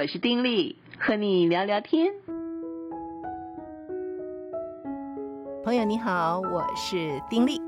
[0.00, 2.14] 我是丁力，和你聊聊天。
[5.64, 7.60] 朋友你好，我是丁力。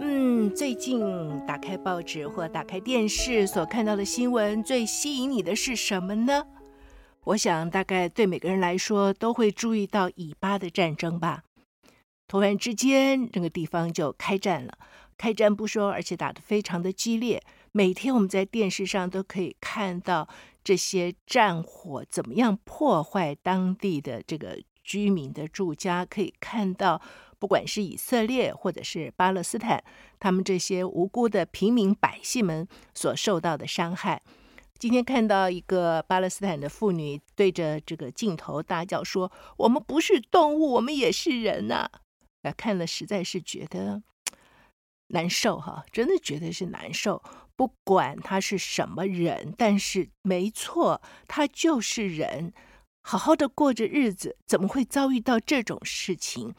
[0.00, 1.00] 嗯，最近
[1.46, 6.44] 打开报纸或打开电视所看到的新闻，最吸引你的是什么呢？
[7.24, 11.44] 我想，大概对每个人来说，都会注意到以巴的战争吧。
[12.28, 14.74] 突然之间，这个地方就开战了。
[15.16, 17.42] 开战不说，而且打得非常的激烈。
[17.72, 20.26] 每天我们在电视上都可以看到
[20.62, 27.00] 这些战火怎么样破坏当地的这个居民的住家，可以看到，
[27.38, 29.82] 不管是以色列或者是巴勒斯坦，
[30.18, 34.20] 他们这些无辜的平民百姓们所受到的伤害。
[34.78, 41.90] 今天看到一个巴勒斯坦的妇女对着这个镜头大叫说：“我们不是动物，我们也是人呐！”
[42.42, 44.02] 啊，看了实在是觉得
[45.10, 47.22] 难受哈，真的觉得是难受。
[47.54, 52.52] 不管他是什么人，但是没错，他就是人，
[53.02, 56.54] 好好的过着日子，怎么会遭遇到这种事情？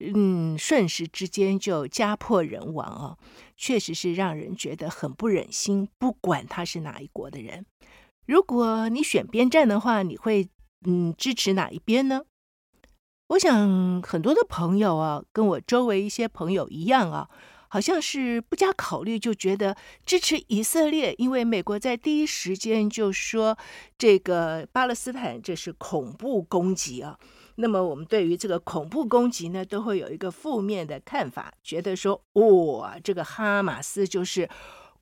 [0.00, 3.18] 嗯，瞬时之间就家破人亡哦，
[3.56, 5.88] 确实是让人觉得很不忍心。
[5.98, 7.64] 不管他是哪一国的人，
[8.26, 10.48] 如果你选边站的话，你会
[10.86, 12.22] 嗯支持哪一边呢？
[13.28, 17.30] 我想很多的朋友啊，跟我周围一些朋友一样啊，
[17.74, 23.58] 好像是不加考虑就觉得支持以色列，因为美国在第一时间就说
[23.98, 27.18] 这个巴勒斯坦这是恐怖攻击啊。
[27.56, 34.48] 那么我们对于这个恐怖攻击呢，都会有一个负面的看法，觉得说，哇，这个哈马斯就是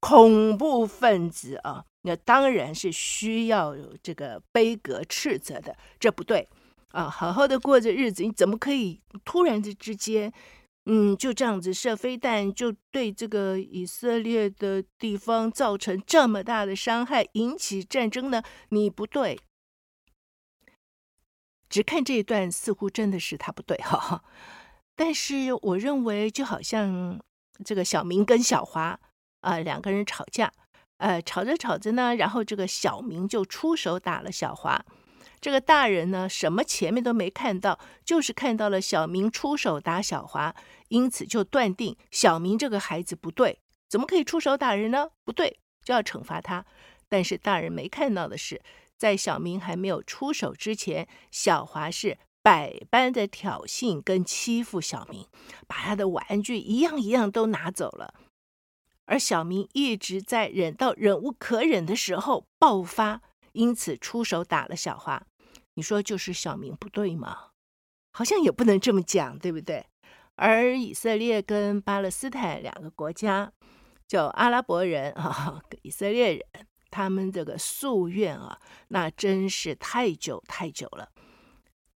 [0.00, 6.48] 恐怖分子啊，那当然是需要有这个悲格斥责的，这不对
[6.92, 10.32] 啊，好好的过着日子，你怎么可以突然的之间，
[10.84, 18.42] 嗯，就这样子射飞弹，就对这个以色列的地方造成这么大的伤害，引起战争呢？
[18.70, 19.38] 你不对。
[21.68, 24.24] 只看这一段，似乎真的是他不对哈。
[24.96, 27.18] 但是我认为，就好像
[27.64, 28.98] 这个小明跟小华
[29.40, 30.52] 啊、两个人吵架，
[30.98, 34.84] 呃，吵着吵着呢，然后这个小明就出手打了小华。
[35.42, 40.54] 这个大人呢，什么前面都没看到，就是看到了小明出手打小华，
[40.88, 43.58] 因此就断定小明这个孩子不对，
[43.90, 45.08] 怎么可以出手打人呢？
[45.24, 46.64] 不对，就要惩罚他。
[47.08, 48.62] 但是大人没看到的是。
[48.96, 55.26] 在小明还没有出手之前，小华是百般的挑衅跟欺负小明，
[55.66, 58.14] 把他的玩具一样一样都拿走了。
[59.06, 63.22] 而小明一直在忍到忍无可忍的时候爆发，
[63.54, 65.26] 因此出手打了小华。
[65.74, 67.50] 你说就是小明不对吗？
[68.12, 69.86] 好像也不能这么讲，对不对？
[70.36, 73.52] 而以色列跟巴勒斯坦两个国家，
[74.06, 76.44] 就阿拉伯人啊， 以色列人。
[76.94, 81.08] 他们这个夙愿啊，那真是太久太久了。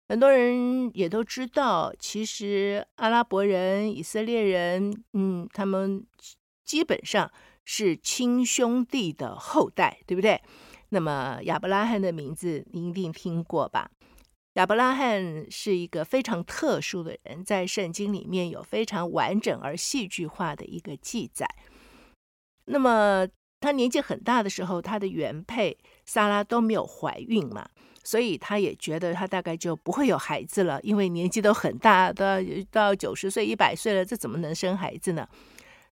[0.08, 6.06] 很多人也都知道，其实阿拉伯人、以色列人，嗯，他们
[6.64, 7.32] 基本上
[7.66, 10.40] 是亲兄弟的后代，对不对？
[10.94, 13.92] 那么亚伯拉罕的名字您一定听过吧？
[14.54, 21.46] 亚伯拉罕是一个非常特殊的人，在圣经里面有非常完整而戏剧化的一个记载。
[22.66, 23.28] 那么。
[23.64, 27.66] 他年纪很大的时候，他的原配撒拉都没有怀孕嘛，
[28.04, 35.26] 所以他也觉得他大概就不会有孩子了，因为年纪都很大，都要到九十岁、一百岁了，这怎么能生孩子呢？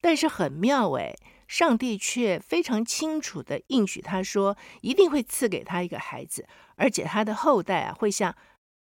[0.00, 1.12] 但是很妙诶，
[1.46, 6.46] 上帝却非常清楚地应许他说，一定会赐给他一个孩子，
[6.76, 8.34] 而且他的后代啊，会像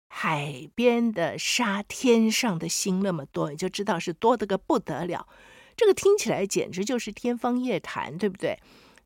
[0.09, 5.27] 海边的沙、天上的星那么多，你就知道是多得个不得了。
[5.77, 8.59] 这个听起来简直就是天方夜谭，对不对？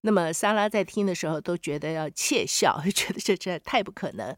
[0.02, 4.36] 那么萨拉在听的时候都觉得要窃笑，就 觉得这这太不可能。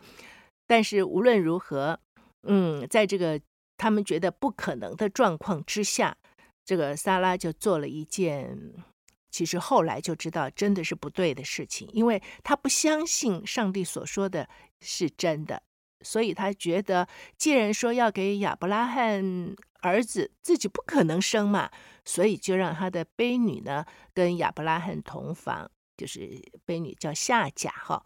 [0.67, 1.99] 但是无论如何，
[2.43, 3.41] 嗯，在这个
[3.77, 6.17] 他们觉得不可能的状况之下，
[6.65, 8.57] 这个萨拉就做了一件
[9.31, 14.49] 其实后来就知道真的是不对的事情，因为他不相信上帝所说的
[14.81, 15.63] 是真的，
[16.03, 19.57] 所以他觉得既然说要给亚伯拉罕。
[19.81, 21.71] 儿子自己不可能生嘛，
[22.05, 28.05] 所以就让他的悲女呢跟亚伯拉罕同房，就是悲女叫夏甲哈。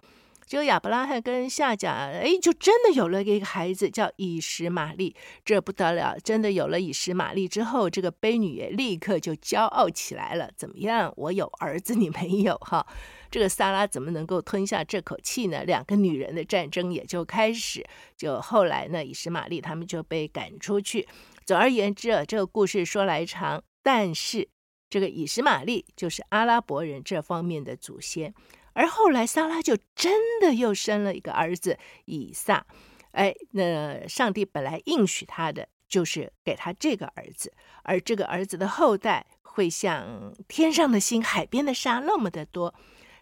[0.53, 5.17] 结果亚伯拉罕跟夏甲，哎，就真的有了一个孩子，叫以实玛利。
[5.47, 10.51] 这不得了，真的有了以实玛利之后，这个悲女也立刻就骄傲起来了。
[10.55, 11.11] 怎么样？
[11.17, 12.87] 我有儿子，你没有哈？
[13.31, 15.65] 这个萨拉怎么能够吞下这口气呢？
[15.65, 17.83] 两个女人的战争也就开始。
[18.15, 21.09] 就后来呢，以实玛利他们就被赶出去。
[21.47, 24.47] 总而言之啊，这个故事说来长，但是
[24.91, 28.35] 这个以实玛利就是阿拉伯人这方面的祖先，
[28.75, 32.67] 而后来撒拉就真的又生了一个儿子以撒。
[33.13, 37.53] 哎，那上帝本来应许他的就是给他这个儿子，
[37.83, 42.75] 而这个儿子的后代会像天上的星、海边的沙那么的多。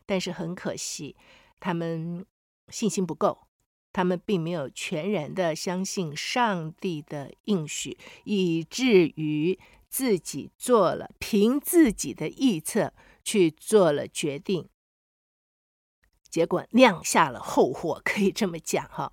[0.07, 1.17] 但是很可惜，
[1.59, 2.25] 他们
[2.69, 3.47] 信心不够，
[3.93, 9.59] 他们并没有全然的相信上帝的应许，以至于
[9.89, 12.93] 自己做了凭自己的臆测
[13.25, 14.69] 去做了决定，
[16.31, 19.13] 结果酿下了后祸，可以这么讲哈。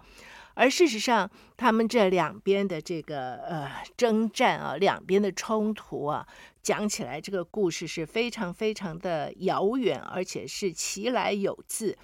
[0.54, 6.26] 而事实上，他们这两边的这个呃征战啊，两边的冲突啊，
[6.64, 11.96] 讲起来这个故事是非常非常的遥远，而且是其来有自。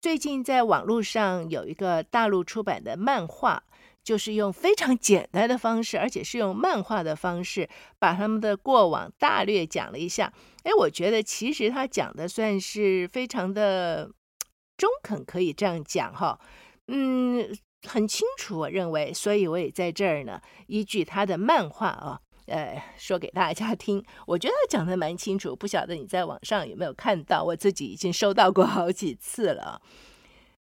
[0.00, 3.62] 最近在网络上有一个大陆出版的漫画，
[4.02, 7.68] 就是用非常简单的方式，而且是用漫画的方式，
[8.00, 10.32] 把他们的过往大略讲了一下。
[10.64, 14.10] 哎，我觉得其实他讲的算是非常的
[14.80, 16.40] 中肯，可以这样讲哈。
[16.88, 17.54] 嗯。
[17.88, 24.04] 很清楚，我认为，所以我也在这儿呢，依据他的漫画啊，呃，说给大家听。
[24.26, 27.42] 我觉得他讲的蛮清楚，不晓得你在网上有没有看到？
[27.42, 29.80] 我自己已经收到过好几次了。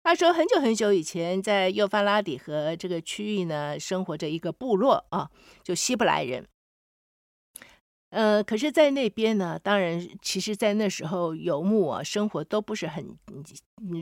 [0.02, 5.30] 他说，很久很久以前，在幼发拉底河这个区域呢，生活着一个部落啊，
[5.64, 6.46] 就希伯来人。
[8.16, 13.14] 呃，可是，在那边呢，当然，其实，在那时候游牧啊，生活都不是很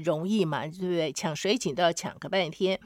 [0.05, 1.13] 容易嘛，对不对？
[1.13, 2.79] 抢水井都要抢个半天。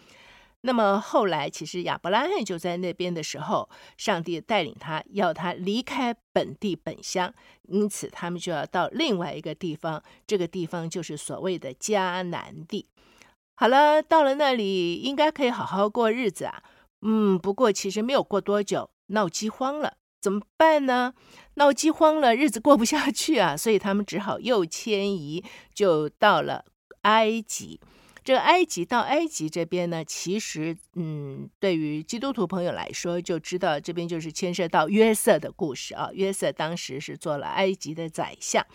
[0.62, 7.34] 那么后来，其实亚伯拉罕就在那边的时候，上帝带领他，要他离开本地本乡，
[7.64, 12.86] 因此他们就要到另外一个地方，这个地方就是所谓的迦南地。
[13.54, 16.62] 好了，到了那里，应该可以好好过日子啊。
[17.02, 19.98] 嗯，不过其实没有过多久，闹饥荒了。
[20.20, 21.14] 怎么办呢？
[21.54, 25.44] 闹饥荒了，日子过不下去啊，所以他们只好又迁移，
[25.74, 26.64] 就到了
[27.02, 27.80] 埃及。
[28.24, 36.10] 这个埃及到埃及这边呢，其实，嗯，对于基督徒朋友来说，就知道这边就是牵涉到约瑟的故事啊。
[36.12, 38.66] 约瑟当时是做了埃及的宰相。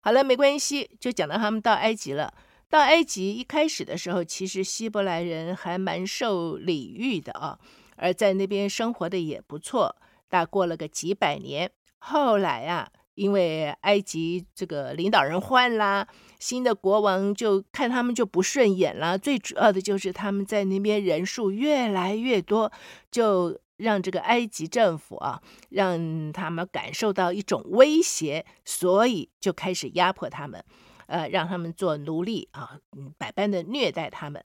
[0.00, 2.32] 好了，没关系，就讲到他们到埃及了。
[2.70, 7.58] 到埃及一开始的时候，其实希伯来人还蛮受礼遇的啊，
[7.96, 9.94] 而在那边生活的也不错。
[10.28, 16.06] 大过了个几百年，后来啊，因为埃及这个领导人换啦，
[16.38, 19.16] 新的国王就看他们就不顺眼了。
[19.16, 22.70] 最主要的就是他们在那边人数越来越多，
[23.10, 25.40] 就让这个埃及政府啊，
[25.70, 30.64] 让他们感受到一种威胁，所以就开始压迫他们，
[31.06, 32.78] 呃，让他们做奴隶啊，
[33.16, 34.42] 百般的虐待他们。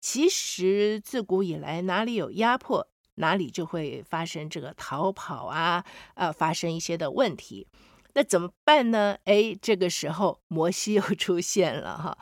[0.00, 2.86] 其实自古以来哪里有压迫？
[3.16, 5.84] 哪里就会发生这个逃跑啊，
[6.14, 7.66] 呃，发生一些的问题，
[8.14, 9.16] 那怎么办呢？
[9.24, 12.18] 哎，这个时候摩西又 出现了哈，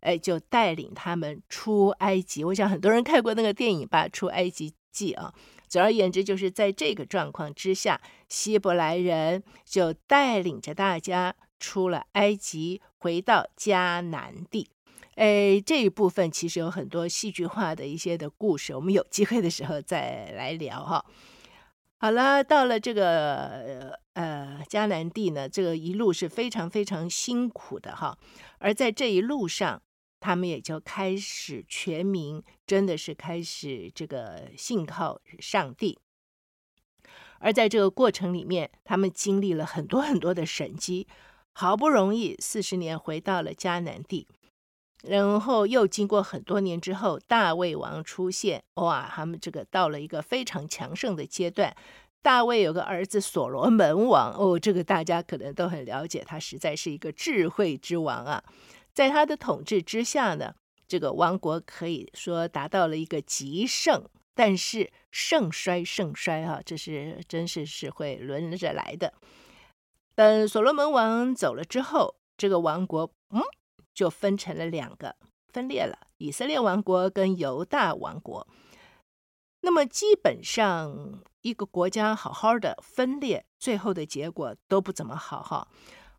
[0.00, 2.44] 哎，就带领他们出埃及。
[2.44, 5.34] 我想很多人看过那个电影吧，《出埃及记》啊。
[5.68, 14.68] 总而言之，就是在这个状况之下，希伯来人就带领着大家出了埃及，回到迦南地。
[15.16, 21.04] 哎，这一部分其实有很多戏剧化的一些的故事，我们有机会的时候再来聊哈。
[21.96, 28.18] 好了，到了这个呃迦南地呢，这个一路是非常非常辛苦的哈。
[28.58, 29.80] 而在这一路上，
[30.20, 35.98] 他们也就开始全民真的是开始这个信靠上帝。
[37.38, 41.08] 而在这个过程里面，他们经历了很多很多的神迹，
[41.54, 44.28] 好不容易四十年回到了迦南地。
[45.08, 51.74] 然后又经过很多年之后，大卫王出现，哇，他们这个到了一个非常强盛的阶段。
[52.22, 58.42] 大卫有个儿子所罗门王，哦，这个大家可能都很了解，他实在是一个智慧之王啊。
[58.92, 60.54] 在他的统治之下呢，
[60.88, 69.14] 这个王国可以说达到了一个极盛，但是盛衰盛衰啊，这是真是是会轮着来的。
[70.16, 73.40] 等所罗门王走了之后，这个王国，嗯。
[73.96, 75.16] 就分成了两个，
[75.48, 78.46] 分裂了，以色列王国跟犹大王国。
[79.62, 85.66] 那么基本上一个国家好好的分裂，最后的结果都不怎么好哈。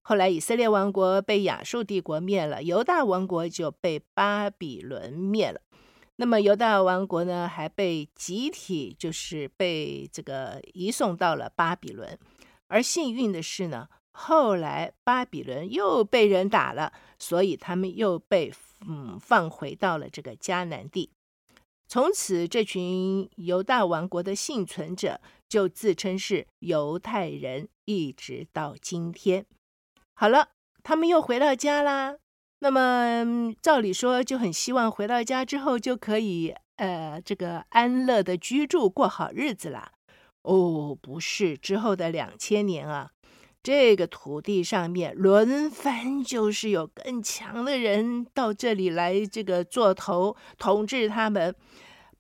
[0.02, 5.62] 后来以色列王国被亚述帝国灭了，犹大王国就被巴比伦灭了。
[6.16, 12.18] 那么犹大王国呢，还被集体就是被这个移送到了巴比伦。
[12.70, 13.88] 而幸运的是呢。
[14.20, 18.52] 后来巴比伦又被人打了，所以他们又被
[18.88, 21.12] 嗯放回到了这个迦南地。
[21.88, 29.46] 从此，这群犹大王国的幸存者就自称是犹太人，一直到今天。
[30.16, 30.50] 好了，
[30.82, 32.18] 他们又回到家啦。
[32.60, 39.92] 那么照理说就很希望回到家之后就可以呃这个安乐的居住过好日子啦。
[40.42, 43.12] 哦，不是，之后的两千年啊，
[43.68, 51.54] 这个土地上面轮番就是有更强的人到这里来这个做头统治他们。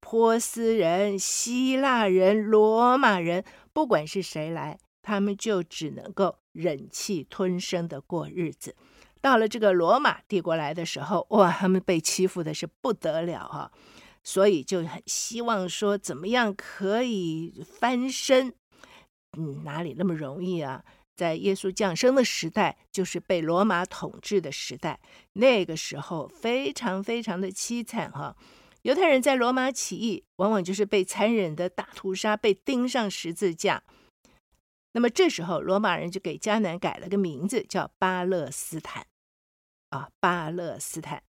[0.01, 8.75] 波斯人、希腊人、罗马人，不管是谁来，他们就只能够忍气吞声的过日子。
[9.21, 13.71] 到了这个罗马帝国来的时候，哇，他们被欺负的是不得了啊，
[14.21, 18.53] 所以就很希望说，怎么样可以翻身？
[19.37, 20.83] 嗯，哪里那么容易啊？
[21.17, 24.99] 在耶稣降生的时代，就是被罗马统治的时代，
[25.33, 28.37] 那个时候非常非常的凄惨哈。
[28.83, 33.83] 犹太人在罗马起义，往往就是被残忍的大屠杀，被钉上十字架。
[34.93, 39.07] 那么这时候，罗马人就给迦南改了个名字，叫巴勒斯坦。
[39.89, 41.23] 啊，巴勒斯坦。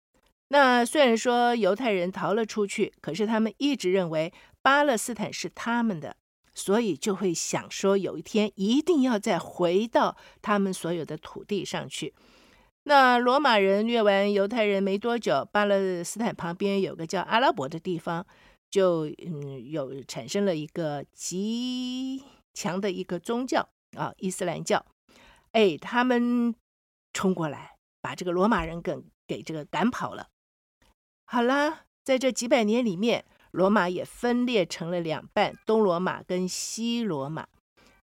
[0.49, 6.17] 那虽然说犹太人逃了出去，可是他们一直认为巴勒斯坦是他们的，
[6.55, 12.15] 所以就会想说，有一天一定要再回到他们所有的土地上去。
[12.85, 18.27] 那罗马人虐完犹太人没多久，巴勒斯坦旁边有个叫阿拉伯的地方，
[18.71, 24.85] 就嗯有产生了一个极强的一个宗教啊，伊斯兰教。
[25.53, 26.55] 哎，他们
[27.13, 28.97] 冲过来，把这个罗马人给
[29.27, 30.29] 给这个赶跑了。
[31.25, 37.47] 好啦，在这几百年里面，罗马也分裂成了两半，东罗马跟西罗马。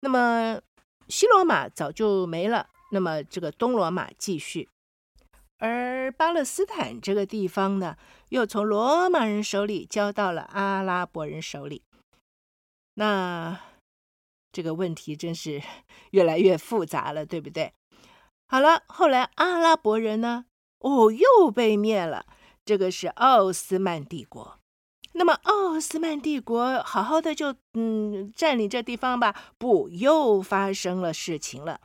[0.00, 0.60] 那么
[1.08, 2.70] 西罗马早就没了。
[2.92, 4.68] 那么这个东罗马继续，
[5.58, 7.96] 而巴勒斯坦这个地方呢，
[8.28, 11.82] 又从罗马人手里交到了阿拉伯人手里。
[12.94, 13.60] 那
[14.52, 15.60] 这个问题真是
[16.12, 17.74] 越来越复杂了，对不对？
[18.46, 20.46] 好了，后来阿拉伯人呢，
[20.78, 22.24] 哦，又被灭了。
[22.64, 24.58] 这个是奥斯曼帝国。
[25.18, 31.80] 那么奥斯曼帝国好好的就嗯占领这地方吧，不，又发生了事情了。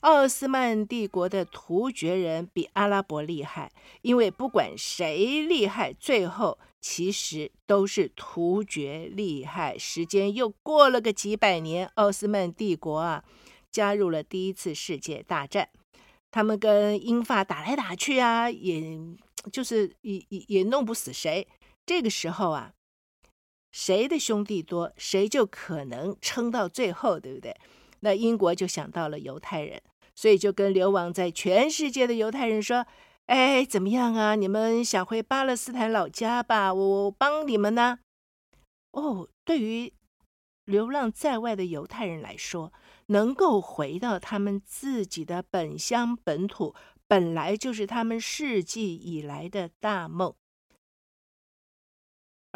[0.00, 9.76] 奥斯曼帝国的突厥人比阿拉伯厉害，因为不管谁厉害，最后其实都是突厥厉害。
[9.76, 13.24] 时间又过了个几百年，奥斯曼帝国啊，
[13.72, 15.70] 加入了第一次世界大战，
[16.30, 19.00] 他们跟英法打来打去啊，也
[19.50, 21.48] 就是也也也弄不死谁。
[21.84, 22.72] 这个时候啊，
[23.78, 27.54] 谁的兄弟多，谁就可能撑到最后，对不对？
[28.00, 29.82] 那英国就想到了犹太人，
[30.14, 32.86] 所以就跟流亡在全世界的犹太人说
[33.26, 34.34] ：“哎，怎么样啊？
[34.34, 36.72] 你们想回巴勒斯坦老家吧？
[36.72, 37.98] 我帮你们呢。”
[38.92, 39.92] 哦，对于
[40.64, 42.72] 流浪在外的犹太人来说，
[43.08, 46.74] 能够回到他们自己的本乡本土，
[47.06, 50.34] 本来就是他们世纪以来的大梦。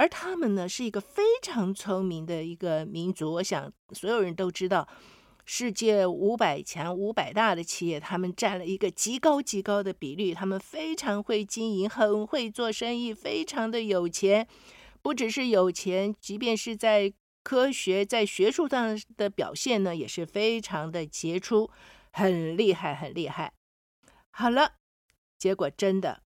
[0.00, 4.88] 而他们呢，是一个非常聪明的一个民族，我想所有人都知道。
[5.44, 10.32] 世界五百强、五百大的企业，他们占了一个极高极高的比率。
[10.32, 14.46] 他们非常会经营，很会做生意，非常的有钱。
[15.02, 21.68] 不只是有钱，即便是在科学、在学术上的表现呢，也是非常的杰出，
[22.12, 23.52] 很厉害，很厉害。
[24.30, 24.76] 好了，
[25.36, 26.22] 结果真的，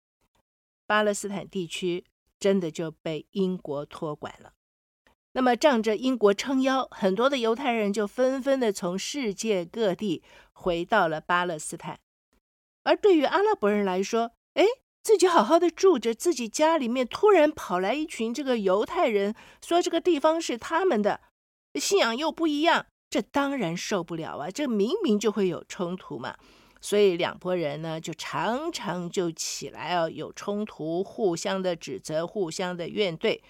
[0.87, 2.04] 巴勒斯坦地区
[2.38, 4.52] 真的就被英国托管了。
[5.33, 12.00] 那么仗着英国撑腰，很多的犹太人就纷纷的从世界各地回到了巴勒斯坦。
[12.85, 14.64] 而对于阿拉伯人来说，哎，
[15.02, 21.21] 自己好好的住着，自己家里面突然跑来一群这个犹太人，说这个地方是他们的，
[21.75, 24.50] 信仰又不一样，这当然受不了啊！
[24.50, 26.37] 这明明就会有冲突嘛。
[26.80, 33.40] 所以两拨人呢，就常常就起来啊，有冲突，互相的指责，互相的怨怼。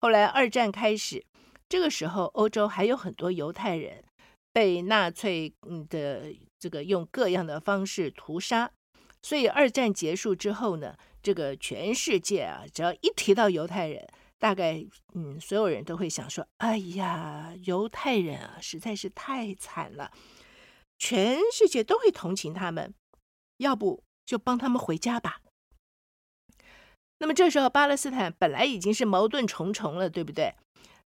[0.00, 1.24] 后来二战开始。
[1.66, 4.04] 这个时候，欧洲还有很多犹太人
[4.52, 5.52] 被纳粹
[5.88, 6.26] 的
[6.60, 8.70] 这个用各样的方式屠杀，
[9.22, 14.06] 所以二战结束之后呢，这个全世界啊，只要一提到犹太人，
[14.38, 20.12] 大概嗯，所有人都会想说：“哎呀，犹太人啊，实在是太惨了，
[21.06, 22.94] 全世界都会同情他们，
[23.58, 25.42] 要不就帮他们回家吧。”
[27.20, 30.54] 那么这时候，巴勒斯坦本来已经是矛盾重重了，对不对？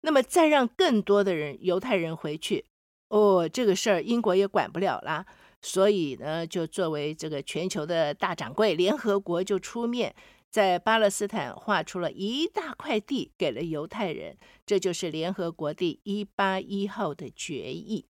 [0.01, 2.65] 那么再让更多的人犹太人回去，
[3.09, 5.27] 哦，这个事儿英国也管不了啦。
[5.61, 10.15] 所以呢，就作为这个全球的大掌柜，联合国就出面
[10.49, 14.35] 在巴勒斯坦划出了一大块地给了犹太人，
[14.65, 18.07] 这就是联合国第一八一号的决议。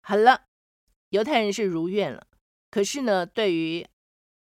[0.00, 0.44] 好了，
[1.10, 2.26] 犹太人是如愿了。
[2.70, 3.86] 可是呢，对于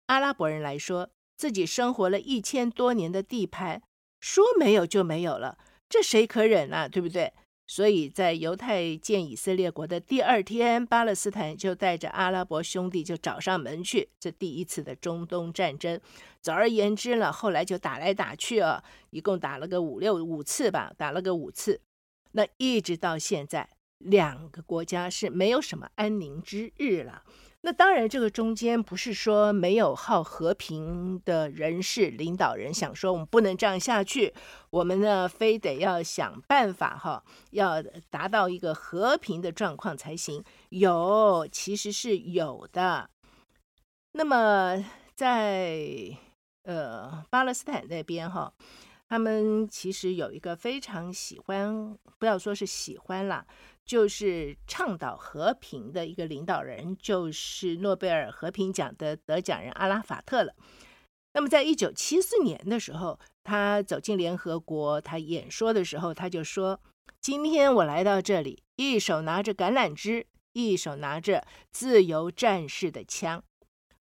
[0.08, 3.82] 阿拉伯人来说，自己生活了一千多年的地盘，
[4.20, 5.58] 说没有就没有了，
[5.89, 6.88] 这谁可忍啊？
[6.88, 7.34] 对不对？
[7.68, 14.10] 所以在犹太建以色列国的第二天，巴勒斯坦就带着阿拉伯兄弟就找上门去。
[14.20, 15.98] 这第一次的中东战争，
[16.41, 21.80] 总而言之呢，后来就打来打去啊，一共打了个五六五次吧，打了个五次。
[22.34, 23.70] 那一直到现在，
[24.05, 27.24] 两个国家是没有什么安宁之日了。
[27.63, 34.34] 那当然，这个中间不是说没有好和平的人士、领导人想说我们不能这样下去，
[34.72, 37.79] 我们呢非得要想办法哈，要
[38.10, 40.43] 达到一个和平的状况才行。
[40.70, 43.12] 有，其实是有的。
[44.13, 46.17] 那么在
[46.63, 48.51] 呃巴勒斯坦那边哈，
[49.12, 53.46] 他们其实有一个非常喜欢，不要说是喜欢啦。
[53.84, 60.56] 就是倡导和平的一个领导人，就是诺贝尔和平奖的得奖人阿拉法特了。
[61.34, 66.80] 那么，在一九七四年的时候，他走进联合国，他演说的时候，他就说
[67.20, 73.44] ：“今天我来到这里，一手拿着橄榄枝，一手拿着自由战士的枪，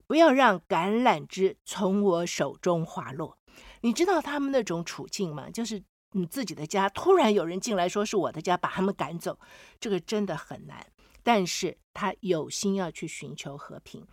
[0.07, 3.38] 不要让橄榄枝从我手中滑落。”
[3.81, 5.51] 你知道他们那种处境吗？
[5.51, 5.83] 就是。
[6.13, 9.39] 你自己的家突然有人进来说是我的家，把他们赶走，
[9.79, 10.85] 这个真的很难。
[11.23, 14.05] 但是他有心要去寻求和平，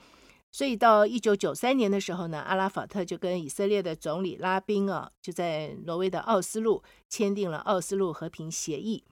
[0.52, 9.04] 所以到一九九三年的时候呢，阿拉法特就跟以色列的总理拉宾啊，就在挪威的奥斯陆签订了奥斯陆和平协议。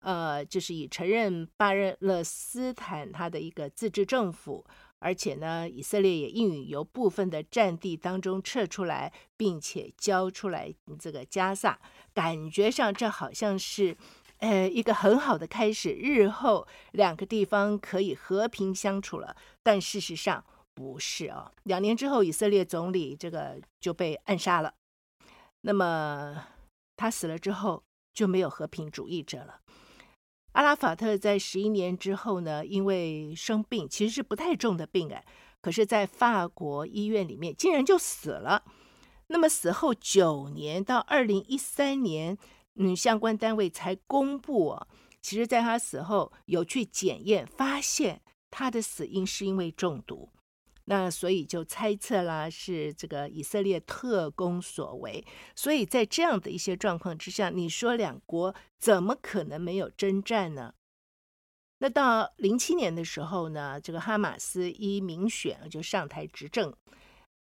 [0.00, 4.66] 呃，就是以承认巴勒斯坦他的一个自治政府。
[5.02, 11.80] 而且呢，以色列也应允由部分的战地当中撤出来，并且交出来这个加萨，
[12.14, 13.96] 感觉上这好像是，
[14.38, 19.36] 呃，一个很好的开始，日后两个地方可以和平相处了。
[19.62, 24.72] 但事实上不是哦，两年之后，以色列总理这个就被暗杀了。
[25.62, 26.46] 那么
[26.96, 27.82] 他死了之后，
[28.14, 29.61] 就没有和平主义者了。
[30.52, 35.24] 阿拉法特在十一年之后呢，因为生病，其实是不太重的病哎，
[35.60, 38.64] 可是，在法国医院里面竟然就死了。
[39.28, 42.36] 那么死后九年，到二零一三年，
[42.74, 44.88] 嗯，相关单位才公布哦，
[45.22, 50.28] 其实在他死后有去检验，发现他的死因是因为中毒。
[50.92, 55.24] 那所以就猜测啦，是这个以色列特工所为。
[55.56, 60.74] 所以在这样的一些状况之下，你说两国怎么可能没有征战呢？
[61.78, 66.70] 那到零七年的时候呢，这个哈马斯一民选就上台执政。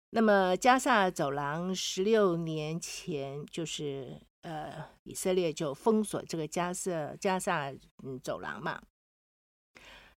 [0.08, 7.70] 那么加萨走廊十六年前就是呃，以色列就封锁这个加萨加萨
[8.02, 8.80] 嗯走廊嘛。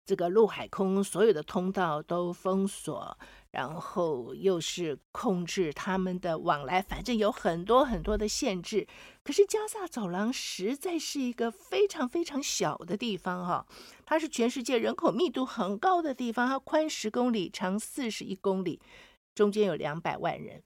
[0.08, 3.20] 这个陆海空所有的通道都封锁，
[3.52, 8.88] 然后又是控制他们的往来，反正有很多很多的限制。
[9.22, 13.67] 可是加萨走廊实在是一个非常非常小的地方哈，
[14.06, 18.80] 它是全世界人口密度很高的地方，它宽十公里，长四十一公里，
[19.36, 20.63] 中间有两百万人。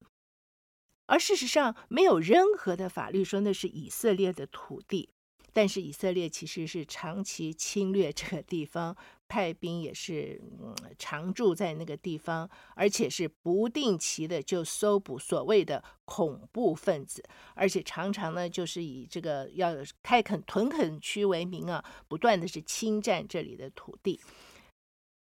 [1.07, 5.09] 而事实上，没有任何的法律说那是以色列的土地。
[5.53, 8.95] 但是以色列其实是长期侵略这个地方，
[9.31, 24.19] 派兵也是嗯常驻在那个地方，而且是不定期的就搜捕所谓的恐怖分子，而且常常呢就是以这个要开垦屯垦区为名啊，不断的是侵占这里的土地。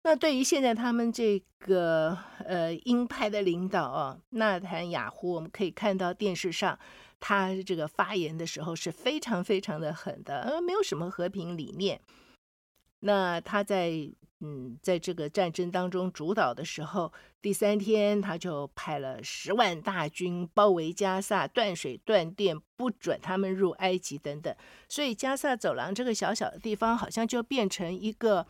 [0.05, 6.79] 那对于现在他们这个呃鹰派的领导啊，纳坦雅胡，我们可以看到电视上。
[7.25, 12.01] 他这个发言的时候是非常非常的狠的，呃，没有什么和平理念。
[13.05, 14.11] 那他在
[14.45, 24.53] 嗯，在这个战争当中主导的时候，第三天他就派了十万大军包围加萨，断水断电，不准他们入埃及等等。
[24.89, 28.45] 所以加萨走廊这个小小的地方，好像就变成一个，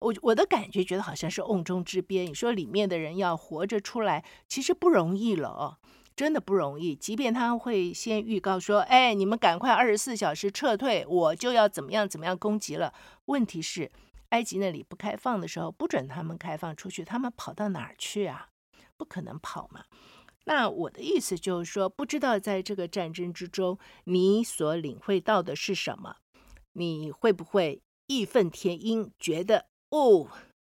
[0.00, 2.24] 我我的感觉觉得好像是瓮中之鳖。
[2.24, 5.78] 你说里面的人要活着出来，其实不容易了哦。
[6.16, 12.94] 真的不容易，即便他会先预告说：“哎，你们赶快二十四小时撤退，我就要怎么样怎么样攻击了。”
[13.26, 13.92] 问题是，
[14.30, 18.48] 埃及那里不开放的时候，不准他们开放出去，他们跑到哪儿去啊？
[18.96, 19.84] 不可能跑嘛。
[20.46, 26.16] 那我的意思就是说，不知道在这个战争之中，你所领会到的是什么？
[26.72, 30.28] 你会不会义愤填膺，觉得哦，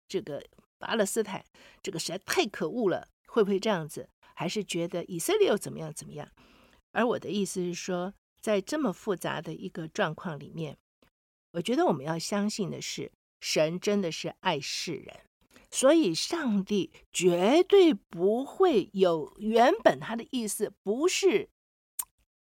[0.10, 0.44] 这个
[0.78, 1.46] 巴勒斯坦
[1.82, 3.08] 这个实在太可恶了？
[3.28, 4.10] 会不会这样子？
[4.40, 6.30] 还是觉得以色列又怎么样怎么样？
[6.92, 10.78] 而我的意思是说，在这么复杂的一个状况里面，
[11.54, 15.22] 我觉得我们要相信的是，神真的是爱世人，
[15.72, 21.50] 所以上帝绝对不会有原本他的意思，不是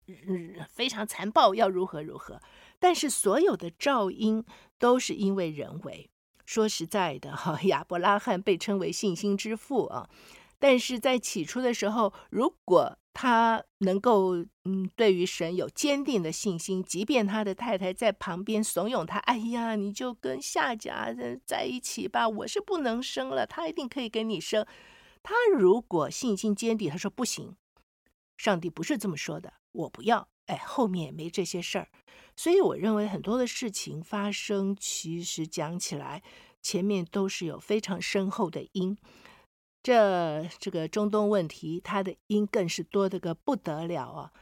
[0.07, 2.43] 嗯非常残暴要如何如何，
[2.79, 4.45] 但是所有的噪音
[4.79, 6.11] 都是因为人为。
[6.45, 10.09] 说实在的，哈，亚伯拉罕被称为信心之父啊。
[10.59, 24.67] 但是在起初的时候，如果他能够嗯，对于神有坚定的信心，即便他的太太在旁边怂恿他，哎呀，你就跟下家人在一起吧，我是不能生了，他一定可以给你生。
[25.23, 27.57] 他如果信心坚定，他说不行，
[28.37, 30.29] 上帝不是这么说的，我不要。
[30.47, 31.89] 哎，后面也没这些事儿。
[32.37, 36.23] 所以我认为很多的事情发生，其实讲起来，
[36.63, 38.97] 前面都是有非常深厚的因。
[39.83, 44.33] 这这个中东问题，它的因更是多得个不得了啊！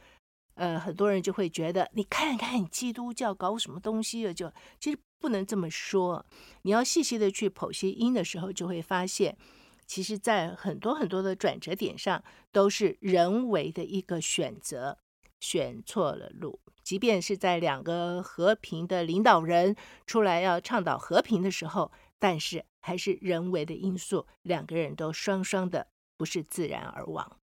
[0.55, 4.33] 呃，很多人就会觉得，你看看基督教搞什么东西啊？
[4.33, 6.25] 就其实不能这么说。
[6.63, 9.37] 你要细细的去剖析因的时候，就会发现，
[9.85, 14.97] 其实，在很多很多的转折点上，都是人为的一个选择，
[15.39, 16.59] 选错了路。
[16.83, 27.37] 即便是在两个和平的领导人出来要倡导和平的时候，但是还是人为的因素，两个人都双双的不是自然而亡。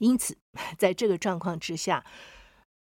[0.00, 0.36] 因此，
[0.76, 2.04] 在这个状况之下，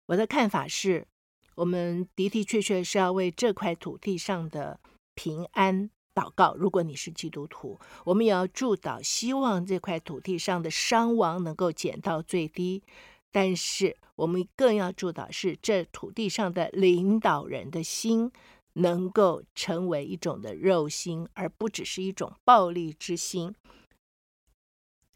[0.07, 1.07] 我的看法是，
[1.55, 4.81] 我们的的确确是要为这块土地上的
[5.15, 6.57] 平安祷告。
[6.57, 12.83] 如果你是基督徒，我们也要祝祷，希望这块土地上的伤亡能够减到最低。
[13.31, 18.33] 但是，我们更要祝祷是这土地上的领导人的心。
[18.75, 23.55] 能够成为一种的肉心，而不只是一种暴力之心。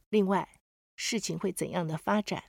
[0.09, 0.61] 另外，
[0.97, 2.45] 事情会怎样的发展，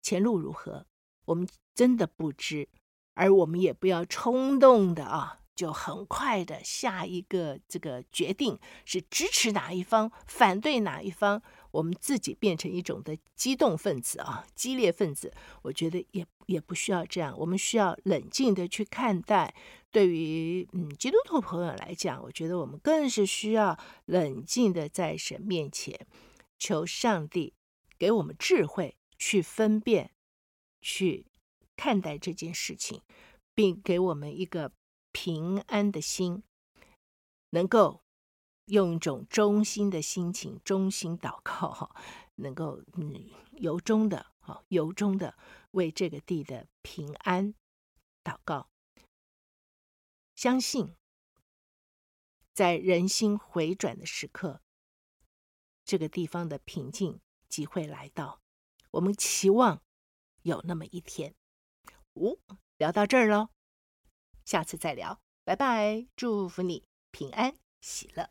[0.00, 0.86] 前路如何，
[1.26, 2.68] 我们真的不知，
[3.14, 5.38] 而我们也不要冲动的啊。
[5.56, 15.32] 就很快的下一个这个决定是支持哪一方，反对哪一方，我们自己变成一种的激动分子啊，激烈分子。
[15.62, 19.54] 我觉得也也不需要这样，我们需要冷静的去看待。
[19.90, 26.06] 对于嗯基督徒朋友来讲，我觉得我们更是需要冷静的在神面前
[26.58, 27.54] 求上帝
[27.98, 30.10] 给我们智慧，去分辨，
[30.80, 31.26] 去
[31.76, 33.00] 看待这件事情，
[33.54, 34.72] 并给我们一个。
[35.12, 36.44] 平安的心，
[37.50, 38.00] 能够
[38.70, 41.94] 用一种衷心的心情、衷心祷告，哈，
[42.36, 45.36] 能够嗯由衷的哈由衷的
[45.72, 47.54] 为这个地的平安
[48.24, 48.68] 祷告，
[50.34, 50.94] 相信
[52.54, 54.60] 在人心回转的时刻，
[55.84, 58.40] 这个地方的平静即会来到。
[58.92, 59.82] 我们期望
[60.42, 61.34] 有那么一天。
[62.14, 62.38] 哦，
[62.76, 63.48] 聊到这儿喽。
[64.44, 66.06] 下次再聊，拜拜！
[66.16, 68.30] 祝福你平安喜乐。